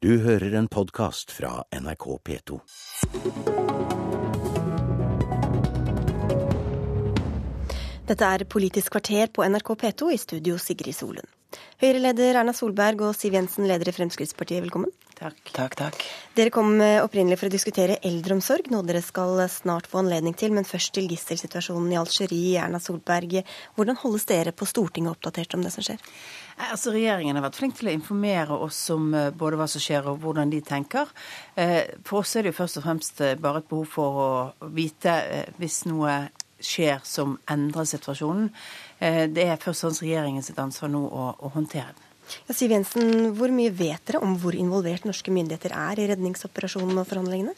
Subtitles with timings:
[0.00, 2.54] Du hører en podkast fra NRK P2.
[8.08, 11.28] Dette er Politisk kvarter på NRK P2, i studio Sigrid Solund.
[11.84, 14.88] Høyre-leder Erna Solberg og Siv Jensen, leder i Fremskrittspartiet, velkommen.
[15.20, 15.50] Takk.
[15.52, 16.04] Takk, takk.
[16.32, 20.54] Dere kom eh, opprinnelig for å diskutere eldreomsorg, noe dere skal snart få anledning til.
[20.56, 22.54] Men først til gisselsituasjonen i Algerie.
[22.62, 23.42] Erna Solberg,
[23.76, 26.00] hvordan holdes dere på Stortinget oppdatert om det som skjer?
[26.70, 30.08] Altså, Regjeringen har vært flink til å informere oss om eh, både hva som skjer
[30.08, 31.12] og hvordan de tenker.
[31.52, 35.20] Eh, for oss er det jo først og fremst bare et behov for å vite
[35.60, 36.22] hvis noe
[36.64, 38.48] skjer som endrer situasjonen.
[39.00, 42.09] Det er først og fremst regjeringens ansvar nå å, å håndtere den.
[42.48, 47.02] Ja, Siv Jensen, hvor mye vet dere om hvor involvert norske myndigheter er i redningsoperasjonen
[47.02, 47.56] og forhandlingene?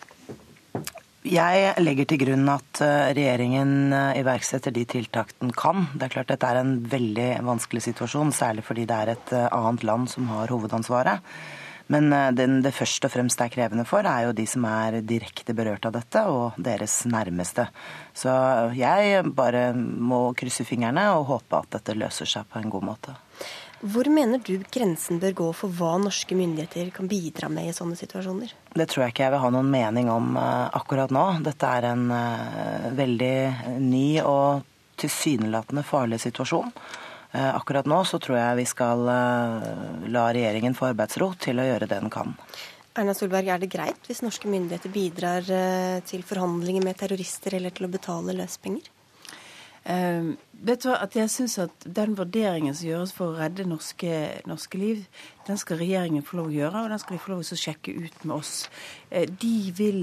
[1.22, 5.86] Jeg legger til grunn at eh, regjeringen eh, iverksetter de tiltak den kan.
[5.94, 9.46] Det er klart Dette er en veldig vanskelig situasjon, særlig fordi det er et eh,
[9.54, 11.22] annet land som har hovedansvaret.
[11.92, 15.52] Men den det først og fremst er krevende for, er jo de som er direkte
[15.54, 17.66] berørt av dette, og deres nærmeste.
[18.16, 18.32] Så
[18.78, 23.16] jeg bare må krysse fingrene og håpe at dette løser seg på en god måte.
[23.82, 27.98] Hvor mener du grensen bør gå for hva norske myndigheter kan bidra med i sånne
[27.98, 28.52] situasjoner?
[28.78, 31.24] Det tror jeg ikke jeg vil ha noen mening om uh, akkurat nå.
[31.42, 34.62] Dette er en uh, veldig ny og
[35.02, 36.70] tilsynelatende farlig situasjon.
[37.34, 41.90] Uh, akkurat nå så tror jeg vi skal la regjeringen få arbeidsro til å gjøre
[41.90, 42.36] det den kan.
[42.94, 45.46] Erna Solberg, er det greit hvis norske myndigheter bidrar
[46.06, 48.92] til forhandlinger med terrorister eller til å betale løspenger?
[49.82, 53.66] Uh, vet du hva, at jeg synes at Den vurderingen som gjøres for å redde
[53.66, 54.12] norske,
[54.46, 55.00] norske, liv,
[55.48, 57.96] den skal regjeringen få lov å gjøre, og den skal de få lov å sjekke
[57.96, 58.54] ut med oss.
[59.10, 60.02] Uh, de vil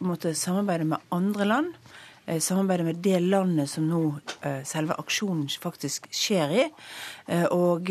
[0.00, 1.76] måtte samarbeide med andre land.
[2.24, 4.02] Uh, samarbeide med det landet som nå
[4.46, 6.66] eh, selve aksjonen faktisk skjer i.
[7.50, 7.90] og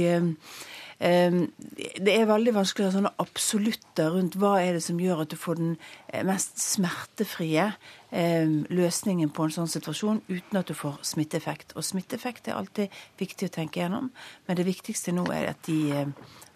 [0.99, 5.31] det er veldig vanskelig å ha sånne absolutter rundt hva er det som gjør at
[5.31, 5.69] du får den
[6.27, 7.69] mest smertefrie
[8.11, 11.71] løsningen på en sånn situasjon uten at du får smitteeffekt.
[11.79, 14.09] Og smitteeffekt er alltid viktig å tenke gjennom,
[14.47, 16.03] men det viktigste nå er at, de,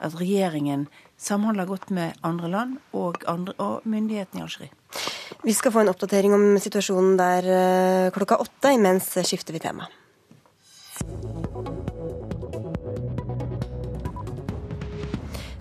[0.04, 4.76] at regjeringen samhandler godt med andre land og, andre, og myndighetene i Algerie.
[5.44, 8.76] Vi skal få en oppdatering om situasjonen der eh, klokka åtte.
[8.76, 9.90] Imens skifter vi tema.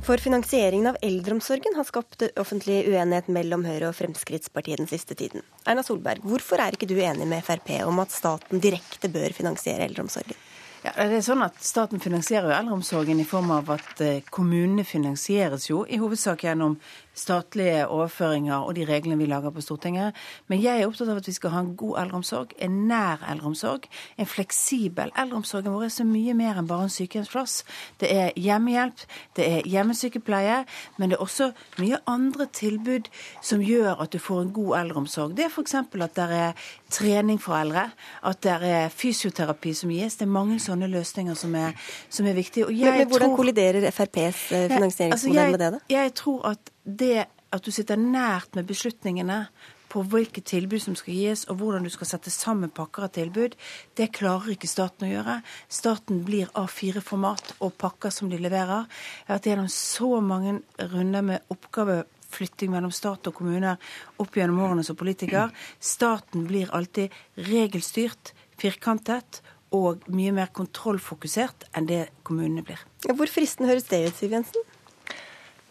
[0.03, 5.45] For finansieringen av eldreomsorgen har skapt offentlig uenighet mellom Høyre og Fremskrittspartiet den siste tiden.
[5.63, 9.87] Erna Solberg, hvorfor er ikke du enig med Frp om at staten direkte bør finansiere
[9.87, 10.35] eldreomsorgen?
[10.83, 14.83] Ja, det er sånn at Staten finansierer jo eldreomsorgen i form av at eh, kommunene
[14.83, 16.75] finansieres jo i hovedsak gjennom
[17.15, 20.17] statlige overføringer og de reglene vi lager på Stortinget.
[20.49, 23.87] Men jeg er opptatt av at vi skal ha en god eldreomsorg, en nær eldreomsorg,
[24.17, 25.69] en fleksibel eldreomsorg.
[25.71, 27.59] Vår er så mye mer enn bare en sykehjemsplass.
[28.01, 29.05] Det er hjemmehjelp,
[29.37, 30.63] det er hjemmesykepleie,
[30.97, 33.13] men det er også mye andre tilbud
[33.45, 35.37] som gjør at du får en god eldreomsorg.
[35.37, 35.79] Det er f.eks.
[35.79, 37.91] at det er trening for eldre,
[38.25, 40.17] at det er fysioterapi som gis.
[40.17, 41.77] Det er mange sånne løsninger som er,
[42.09, 42.67] som er viktige.
[42.73, 43.39] men, men hvordan tror...
[43.45, 45.71] kolliderer FrPs eh, finansieringsmodell altså med det?
[45.77, 45.85] da?
[45.93, 47.15] Jeg tror at det
[47.53, 49.45] at du sitter nært med beslutningene
[49.93, 53.59] på hvilke tilbud som skal gis, og hvordan du skal sette sammen pakker av tilbud,
[53.99, 55.37] det klarer ikke staten å gjøre.
[55.69, 58.89] Staten blir A4-format og pakker som de leverer.
[58.89, 60.55] Jeg har vært gjennom så mange
[60.95, 65.53] runder med oppgaveflytting mellom stat og kommuner opp gjennom årene som politiker.
[65.77, 67.13] Staten blir alltid
[67.51, 72.81] regelstyrt, firkantet og mye mer kontrollfokusert enn det kommunene blir.
[73.09, 74.71] Hvor fristende høres det ut, Siv Jensen?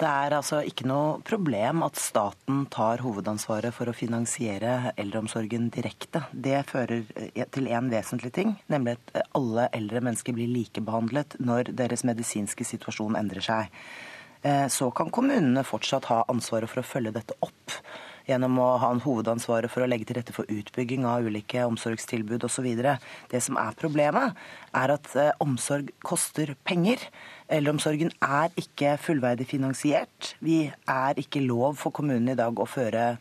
[0.01, 6.23] Det er altså ikke noe problem at staten tar hovedansvaret for å finansiere eldreomsorgen direkte.
[6.33, 11.69] Det fører eh, til en vesentlig ting, nemlig at alle eldre mennesker blir likebehandlet når
[11.77, 13.69] deres medisinske situasjon endrer seg.
[14.41, 17.77] Eh, så kan kommunene fortsatt ha ansvaret for å følge dette opp
[18.31, 22.47] gjennom å ha en hovedansvaret for å legge til rette for utbygging av ulike omsorgstilbud
[22.47, 22.69] osv.
[23.31, 24.37] Det som er problemet,
[24.75, 25.11] er at
[25.43, 27.03] omsorg koster penger.
[27.51, 30.35] Eldreomsorgen er ikke fullverdig finansiert.
[30.39, 33.11] Vi er ikke lov for kommunene i dag å føre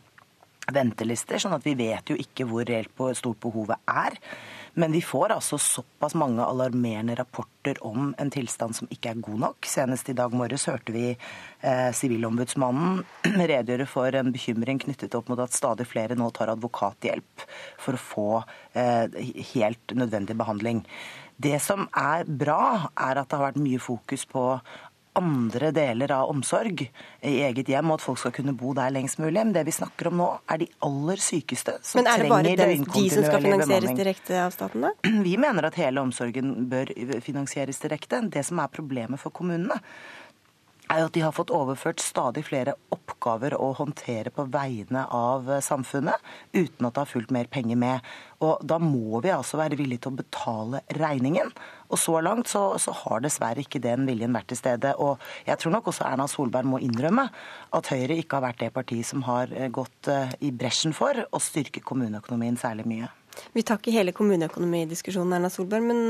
[0.71, 4.17] ventelister, sånn at vi vet jo ikke hvor reelt stort behovet er.
[4.73, 9.39] Men vi får altså såpass mange alarmerende rapporter om en tilstand som ikke er god
[9.43, 9.67] nok.
[9.67, 15.31] Senest i dag morges hørte vi eh, Sivilombudsmannen eh, redegjøre for en bekymring knyttet opp
[15.31, 17.45] mot at stadig flere nå tar advokathjelp
[17.81, 18.29] for å få
[18.71, 19.19] eh,
[19.53, 20.85] helt nødvendig behandling.
[21.41, 24.45] Det som er bra, er at det har vært mye fokus på
[25.19, 29.19] andre deler av omsorg i eget hjem, og at folk skal kunne bo der lengst
[29.19, 29.39] mulig.
[29.41, 32.47] Men det vi snakker om nå, er de aller sykeste som trenger døgnkontinuerlig bemanning.
[32.47, 34.93] Men er det bare de som skal finansieres direkte av staten, da?
[35.27, 36.93] Vi mener at hele omsorgen bør
[37.25, 38.23] finansieres direkte.
[38.31, 39.81] Det som er problemet for kommunene,
[40.91, 45.49] er jo at de har fått overført stadig flere oppgaver å håndtere på vegne av
[45.49, 46.19] eh, samfunnet,
[46.53, 48.09] uten at det har fulgt mer penger med.
[48.41, 51.51] Og Da må vi altså være villige til å betale regningen.
[51.91, 54.95] Og så langt så, så, har dessverre ikke den viljen vært til stede.
[54.97, 57.27] Og jeg tror nok også Erna Solberg må innrømme
[57.77, 61.25] at Høyre ikke har vært det partiet som har eh, gått eh, i bresjen for
[61.29, 63.11] å styrke kommuneøkonomien særlig mye.
[63.55, 66.01] Vi tar ikke hele kommuneøkonomidiskusjonen, Erna Solberg, men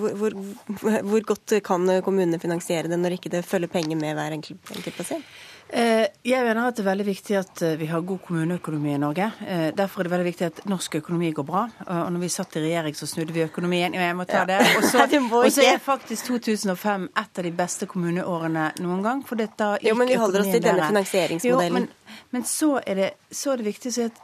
[0.00, 0.38] hvor, hvor,
[1.08, 4.98] hvor, godt kan kommunene finansiere det når ikke det følger penger med hver enkelt, enkelt
[4.98, 5.34] pasient?
[5.74, 8.98] Eh, jeg mener at det er veldig viktig at eh, vi har god kommuneøkonomi i
[9.00, 9.30] Norge.
[9.42, 11.64] Eh, derfor er det veldig viktig at norsk økonomi går bra.
[11.86, 13.96] Og når vi satt i regjering, så snudde vi økonomien.
[13.96, 14.60] Jeg må ta det.
[14.78, 19.24] Og så er faktisk 2005 et av de beste kommuneårene noen gang.
[19.26, 21.88] For da gikk jo, men vi holder oss til denne finansieringsmodellen.
[21.88, 22.03] Jo, men,
[22.34, 24.20] men så, er det, så, er det, viktig å si at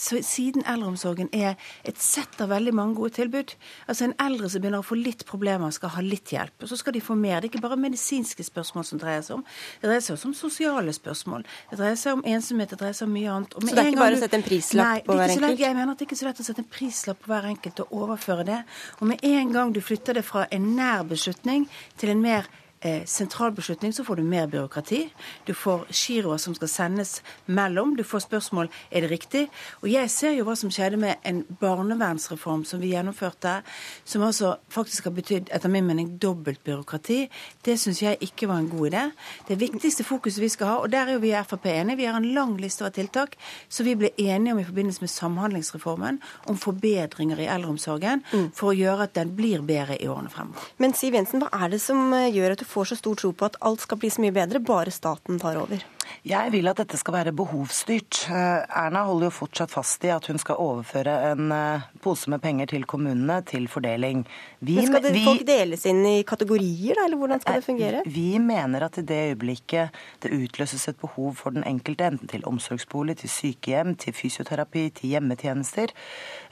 [0.00, 3.52] så siden eldreomsorgen er et sett av veldig mange gode tilbud
[3.90, 6.54] Altså En eldre som begynner å få litt problemer, skal ha litt hjelp.
[6.62, 7.40] Og så skal de få mer.
[7.40, 9.44] Det er ikke bare medisinske spørsmål som dreier seg om.
[9.80, 11.44] Det dreier seg også om sosiale spørsmål.
[11.70, 13.56] Det dreier seg om ensomhet, det dreier seg om mye annet.
[13.56, 15.64] så det er ikke bare å sette en prislapp nei, på hver enkelt?
[15.64, 17.84] Jeg mener at det er ikke så lett å sette en prislapp på hver enkelt
[17.84, 18.62] og overføre det.
[19.00, 21.68] Og med en gang du flytter det fra en nær beslutning
[22.00, 22.50] til en mer
[22.80, 25.10] eh, sentralbeslutning, så får du mer byråkrati.
[25.44, 27.96] Du får giroer som skal sendes mellom.
[27.96, 29.46] Du får spørsmål er det riktig.
[29.82, 33.60] Og jeg ser jo hva som skjedde med en barnevernsreform som vi gjennomførte,
[34.04, 37.20] som altså faktisk har betydd, etter min mening, dobbelt byråkrati.
[37.64, 39.04] Det syns jeg ikke var en god idé.
[39.48, 42.08] Det viktigste fokuset vi skal ha, og der er jo vi i Frp enige, vi
[42.08, 43.36] har en lang liste av tiltak
[43.68, 48.50] som vi ble enige om i forbindelse med Samhandlingsreformen, om forbedringer i eldreomsorgen mm.
[48.56, 50.70] for å gjøre at den blir bedre i årene fremover.
[50.82, 53.32] Men Siv Jensen, hva er det som eh, gjør at du får så stor tro
[53.34, 55.82] på at alt skal bli så mye bedre, bare staten tar over?
[56.26, 58.26] Jeg vil at dette skal være behovsstyrt.
[58.28, 62.42] Eh, Erna holder jo fortsatt fast i at hun skal overføre en eh, pose med
[62.44, 64.26] penger til kommunene til fordeling.
[64.60, 67.64] Vi, Men skal det, vi, folk deles inn i kategorier, da, eller hvordan skal det
[67.64, 68.02] fungere?
[68.04, 72.44] Vi mener at i det øyeblikket det utløses et behov for den enkelte, enten til
[72.48, 75.94] omsorgsbolig, til sykehjem, til fysioterapi, til hjemmetjenester,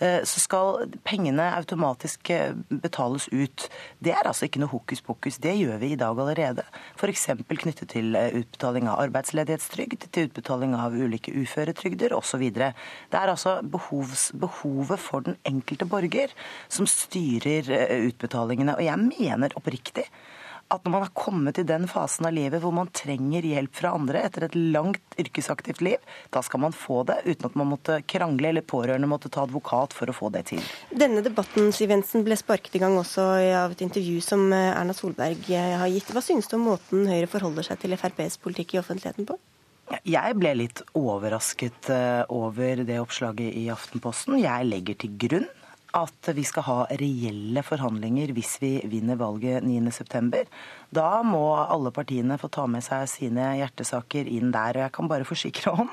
[0.01, 2.33] eh, så skal pengene automatisk
[2.73, 3.69] betales ut.
[4.01, 5.37] Det er altså ikke noe hokus pokus.
[5.43, 6.65] Det gjør vi i dag allerede.
[6.97, 7.29] F.eks.
[7.59, 12.45] knyttet til utbetaling av arbeidsledighet arbeidsledighetstrygd til utbetaling av ulike uføretrygder osv.
[12.53, 16.33] Det er altså behovs, behovet for den enkelte borger
[16.69, 18.77] som styrer eh, utbetalingene.
[18.77, 20.05] Og jeg mener oppriktig
[20.69, 23.95] at når man har kommet i den fasen av livet hvor man trenger hjelp fra
[23.97, 25.99] andre etter et langt yrkesaktivt liv,
[26.35, 29.97] da skal man få det uten at man måtte krangle eller pårørende måtte ta advokat
[29.97, 30.63] for å få det til.
[30.93, 33.31] Denne debatten Siv Jensen, ble sparket i gang også
[33.63, 36.13] av et intervju som eh, Erna Solberg eh, har gitt.
[36.13, 39.39] Hva synes du om måten Høyre forholder seg til FrPs politikk i offentligheten på?
[40.05, 44.37] Jeg ble litt overrasket eh, over det oppslaget i Aftenposten.
[44.43, 45.49] Jeg legger til grunn
[45.97, 50.43] at vi skal ha reelle forhandlinger hvis vi vinner valget 9.9.
[50.95, 54.77] Da må alle partiene få ta med seg sine hjertesaker inn der.
[54.77, 55.93] Og jeg kan bare forsikre om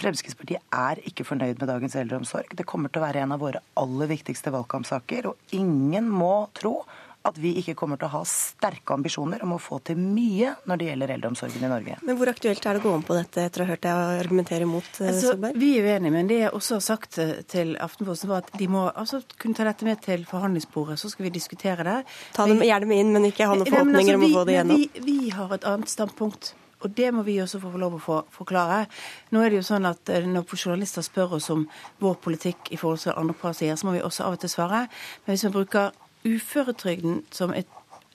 [0.00, 2.54] Fremskrittspartiet er ikke fornøyd med dagens eldreomsorg.
[2.54, 5.32] Det kommer til å være en av våre aller viktigste valgkampsaker.
[5.32, 6.80] Og ingen må tro
[7.28, 10.80] at vi ikke kommer til å ha sterke ambisjoner om å få til mye når
[10.80, 11.98] det gjelder eldreomsorgen i Norge.
[12.06, 14.22] Men hvor aktuelt er det å gå om på dette etter å ha hørt deg
[14.22, 15.60] argumentere imot eh, altså, Solberg?
[15.62, 18.70] Vi er uenige, men det jeg også har sagt eh, til Aftenposten var at de
[18.70, 22.00] må altså, kunne ta dette med til forhandlingsbordet, så skal vi diskutere det.
[22.34, 24.58] Ta dem gjerne med inn, men ikke ha noen forhåpninger altså, om å få det
[24.58, 24.82] gjennom.
[24.82, 26.54] Vi, vi har et annet standpunkt.
[26.82, 28.86] Og det må vi også få lov å få forklare.
[29.30, 31.66] Nå er det jo sånn at eh, Når journalister spør oss om
[32.02, 34.86] vår politikk i forhold til andre partier, så må vi også av og til svare.
[35.24, 35.92] Men hvis man bruker
[36.24, 37.68] uføretrygden som et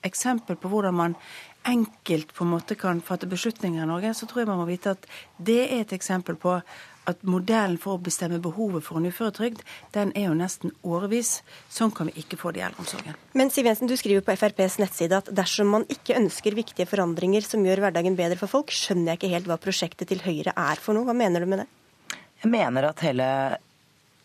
[0.06, 1.16] eksempel på hvordan man
[1.68, 4.94] enkelt på en måte kan fatte beslutninger i Norge, så tror jeg man må vite
[4.94, 6.60] at det er et eksempel på
[7.08, 9.62] at modellen for å bestemme behovet for en uføretrygd,
[9.96, 11.38] den er jo nesten årevis.
[11.72, 13.16] Sånn kan vi ikke få det i eldreomsorgen.
[13.38, 17.46] Men Siv Jensen, du skriver på FrPs nettside at dersom man ikke ønsker viktige forandringer
[17.46, 20.84] som gjør hverdagen bedre for folk, skjønner jeg ikke helt hva prosjektet til Høyre er
[20.84, 21.08] for noe.
[21.08, 21.68] Hva mener du med det?
[22.42, 23.30] Jeg mener at hele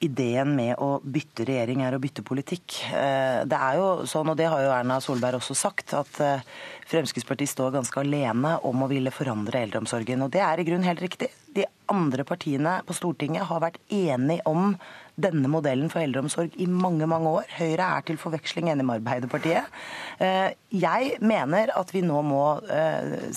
[0.04, 2.80] ideen med å bytte regjering er å bytte politikk.
[2.92, 6.44] Eh, det er jo sånn, og det har jo Erna Solberg også sagt, at eh,
[6.90, 10.26] Fremskrittspartiet står ganske alene om å ville forandre eldreomsorgen.
[10.26, 11.32] Og det er i grunnen helt riktig.
[11.54, 14.76] De andre partiene på Stortinget har vært enige om
[15.14, 17.50] denne modellen for eldreomsorg i mange mange år.
[17.60, 19.70] Høyre er til forveksling enig med Arbeiderpartiet.
[20.24, 22.44] Eh, jeg mener at vi nå må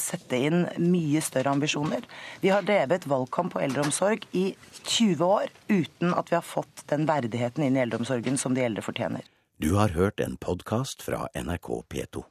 [0.01, 2.07] sette inn mye større ambisjoner.
[2.41, 4.49] Vi har drevet valgkamp på eldreomsorg i
[4.87, 8.85] 20 år uten at vi har fått den verdigheten inn i eldreomsorgen som de eldre
[8.87, 9.27] fortjener.
[9.59, 12.27] Du har hørt en podkast fra NRK P2.